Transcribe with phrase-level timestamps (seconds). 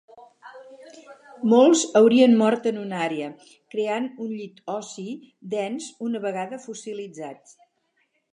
[1.51, 3.27] Molts haurien mort en una àrea,
[3.75, 5.07] creant un llit ossi
[5.55, 7.55] dens una vegada fossilitzat.